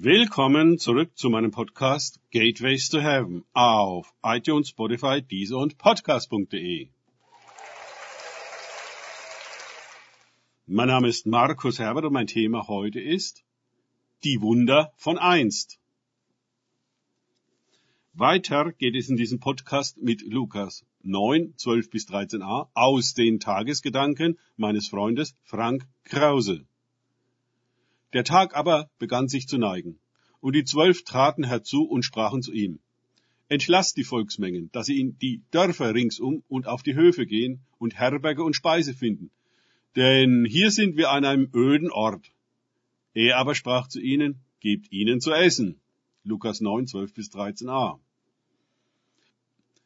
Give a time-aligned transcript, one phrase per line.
[0.00, 6.90] Willkommen zurück zu meinem Podcast Gateways to Heaven auf iTunes, Spotify, Deezer und Podcast.de.
[10.66, 13.42] Mein Name ist Markus Herbert und mein Thema heute ist
[14.22, 15.80] die Wunder von einst.
[18.12, 24.38] Weiter geht es in diesem Podcast mit Lukas 9, 12 bis 13a aus den Tagesgedanken
[24.56, 26.67] meines Freundes Frank Krause.
[28.14, 29.98] Der Tag aber begann sich zu neigen,
[30.40, 32.80] und die Zwölf traten herzu und sprachen zu ihm.
[33.48, 37.98] Entlasst die Volksmengen, dass sie in die Dörfer ringsum und auf die Höfe gehen und
[37.98, 39.30] Herberge und Speise finden.
[39.96, 42.30] Denn hier sind wir an einem öden Ort.
[43.14, 45.80] Er aber sprach zu ihnen, gebt ihnen zu essen.
[46.24, 47.98] Lukas 9, 12 bis 13a.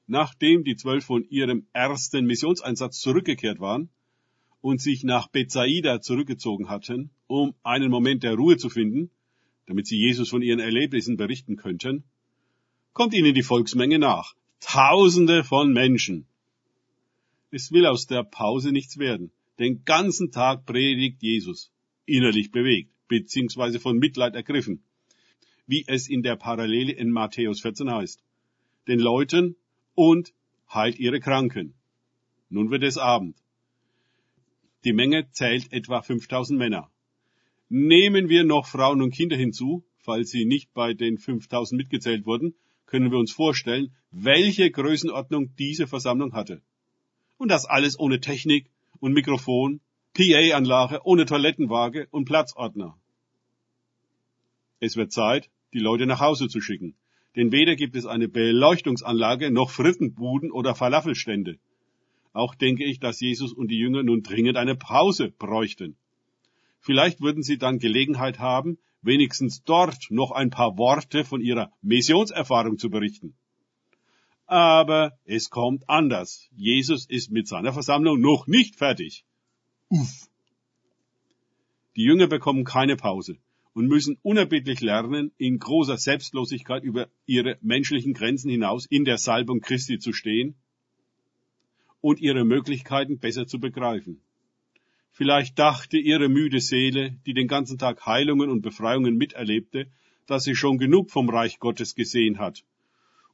[0.07, 3.91] Nachdem die Zwölf von ihrem ersten Missionseinsatz zurückgekehrt waren
[4.63, 9.11] und sich nach Bethsaida zurückgezogen hatten, um einen Moment der Ruhe zu finden,
[9.67, 12.05] damit sie Jesus von ihren Erlebnissen berichten könnten,
[12.95, 14.35] kommt ihnen die Volksmenge nach.
[14.61, 16.27] Tausende von Menschen.
[17.51, 19.33] Es will aus der Pause nichts werden.
[19.59, 21.73] Den ganzen Tag predigt Jesus,
[22.07, 24.85] innerlich bewegt, beziehungsweise von Mitleid ergriffen,
[25.67, 28.23] wie es in der Parallele in Matthäus 14 heißt.
[28.87, 29.57] Den Leuten
[29.95, 30.33] und
[30.73, 31.75] heilt ihre Kranken.
[32.49, 33.42] Nun wird es Abend.
[34.85, 36.91] Die Menge zählt etwa 5000 Männer.
[37.69, 42.55] Nehmen wir noch Frauen und Kinder hinzu, falls sie nicht bei den 5000 mitgezählt wurden,
[42.87, 46.63] können wir uns vorstellen, welche Größenordnung diese Versammlung hatte.
[47.39, 49.81] Und das alles ohne Technik und Mikrofon,
[50.15, 52.99] PA-Anlage, ohne Toilettenwaage und Platzordner.
[54.81, 56.95] Es wird Zeit, die Leute nach Hause zu schicken
[57.37, 61.59] denn weder gibt es eine Beleuchtungsanlage noch Frittenbuden oder Falafelstände.
[62.33, 65.97] Auch denke ich, dass Jesus und die Jünger nun dringend eine Pause bräuchten.
[66.81, 72.79] Vielleicht würden sie dann Gelegenheit haben, wenigstens dort noch ein paar Worte von ihrer Missionserfahrung
[72.79, 73.35] zu berichten.
[74.47, 76.49] Aber es kommt anders.
[76.57, 79.25] Jesus ist mit seiner Versammlung noch nicht fertig.
[79.89, 80.29] Uff.
[81.97, 83.37] Die Jünger bekommen keine Pause
[83.75, 89.61] und müssen unerbittlich lernen, in großer Selbstlosigkeit über ihre menschlichen Grenzen hinaus in der Salbung
[89.61, 90.57] Christi zu stehen
[92.03, 94.21] und ihre Möglichkeiten besser zu begreifen.
[95.13, 99.87] Vielleicht dachte ihre müde Seele, die den ganzen Tag Heilungen und Befreiungen miterlebte,
[100.27, 102.65] dass sie schon genug vom Reich Gottes gesehen hat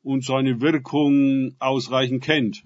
[0.03, 2.65] und seine Wirkung ausreichend kennt.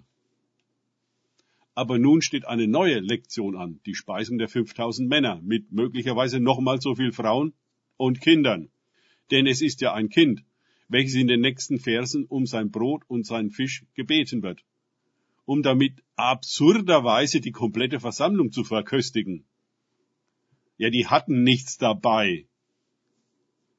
[1.74, 6.80] Aber nun steht eine neue Lektion an, die Speisung der 5000 Männer mit möglicherweise nochmal
[6.80, 7.54] so viel Frauen
[7.96, 8.70] und Kindern.
[9.30, 10.44] Denn es ist ja ein Kind,
[10.88, 14.64] welches in den nächsten Versen um sein Brot und seinen Fisch gebeten wird,
[15.52, 19.44] um damit absurderweise die komplette Versammlung zu verköstigen.
[20.78, 22.46] Ja, die hatten nichts dabei.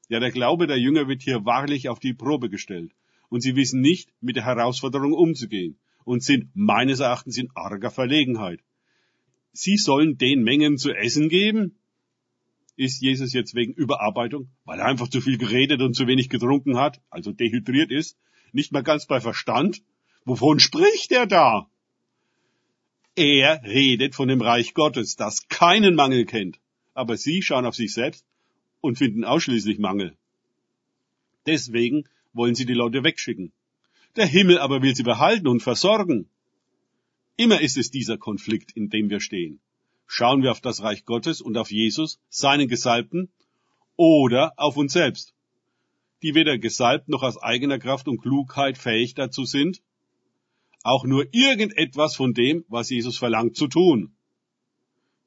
[0.08, 2.92] Ja, der Glaube der Jünger wird hier wahrlich auf die Probe gestellt,
[3.28, 8.60] und sie wissen nicht, mit der Herausforderung umzugehen, und sind meines Erachtens in arger Verlegenheit.
[9.50, 11.74] Sie sollen den Mengen zu essen geben?
[12.76, 16.76] ist Jesus jetzt wegen Überarbeitung, weil er einfach zu viel geredet und zu wenig getrunken
[16.76, 18.16] hat, also dehydriert ist,
[18.52, 19.82] nicht mehr ganz bei Verstand?
[20.24, 21.68] Wovon spricht er da?
[23.16, 26.58] Er redet von dem Reich Gottes, das keinen Mangel kennt.
[26.94, 28.24] Aber Sie schauen auf sich selbst
[28.80, 30.16] und finden ausschließlich Mangel.
[31.46, 33.52] Deswegen wollen Sie die Leute wegschicken.
[34.16, 36.28] Der Himmel aber will sie behalten und versorgen.
[37.36, 39.58] Immer ist es dieser Konflikt, in dem wir stehen.
[40.06, 43.30] Schauen wir auf das Reich Gottes und auf Jesus, seinen Gesalbten,
[43.96, 45.34] oder auf uns selbst,
[46.22, 49.82] die weder gesalbt noch aus eigener Kraft und Klugheit fähig dazu sind,
[50.84, 54.14] auch nur irgendetwas von dem, was Jesus verlangt, zu tun.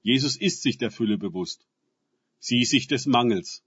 [0.01, 1.67] Jesus ist sich der Fülle bewusst,
[2.39, 3.63] sie sich des Mangels.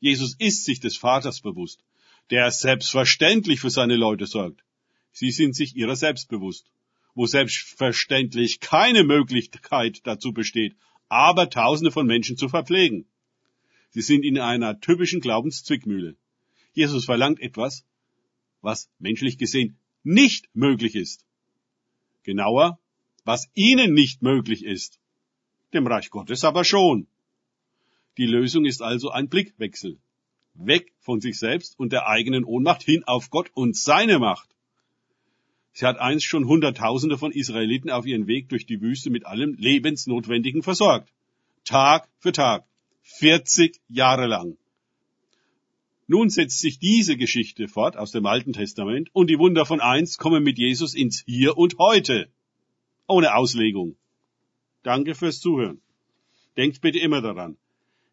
[0.00, 1.84] Jesus ist sich des Vaters bewusst,
[2.30, 4.64] der selbstverständlich für seine Leute sorgt.
[5.12, 6.66] Sie sind sich ihrer selbst bewusst
[7.16, 10.76] wo selbstverständlich keine Möglichkeit dazu besteht,
[11.08, 13.06] aber Tausende von Menschen zu verpflegen.
[13.90, 16.16] Sie sind in einer typischen Glaubenszwickmühle.
[16.74, 17.86] Jesus verlangt etwas,
[18.60, 21.24] was menschlich gesehen nicht möglich ist.
[22.26, 22.78] Genauer,
[23.24, 24.98] was ihnen nicht möglich ist.
[25.72, 27.06] Dem Reich Gottes aber schon.
[28.18, 29.98] Die Lösung ist also ein Blickwechsel.
[30.54, 34.48] Weg von sich selbst und der eigenen Ohnmacht hin auf Gott und seine Macht.
[35.72, 39.54] Sie hat einst schon Hunderttausende von Israeliten auf ihren Weg durch die Wüste mit allem
[39.54, 41.12] Lebensnotwendigen versorgt.
[41.64, 42.64] Tag für Tag.
[43.02, 44.56] 40 Jahre lang.
[46.08, 50.18] Nun setzt sich diese Geschichte fort aus dem Alten Testament und die Wunder von einst
[50.18, 52.28] kommen mit Jesus ins Hier und Heute.
[53.08, 53.96] Ohne Auslegung.
[54.82, 55.80] Danke fürs Zuhören.
[56.56, 57.56] Denkt bitte immer daran.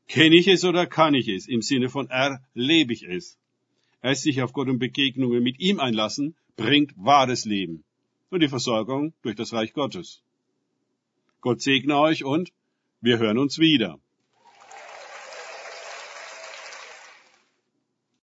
[0.07, 1.47] Kenne ich es oder kann ich es?
[1.47, 3.37] Im Sinne von erlebe ich es.
[4.01, 7.83] Erst sich auf Gott und Begegnungen mit ihm einlassen, bringt wahres Leben
[8.29, 10.23] und die Versorgung durch das Reich Gottes.
[11.41, 12.51] Gott segne euch und
[13.01, 13.99] wir hören uns wieder.